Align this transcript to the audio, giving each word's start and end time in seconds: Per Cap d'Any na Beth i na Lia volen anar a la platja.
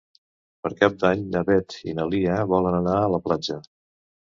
Per 0.67 0.71
Cap 0.79 0.95
d'Any 1.03 1.21
na 1.35 1.43
Beth 1.51 1.77
i 1.91 1.95
na 1.99 2.07
Lia 2.15 2.41
volen 2.55 2.81
anar 2.81 2.99
a 3.05 3.15
la 3.19 3.23
platja. 3.29 3.63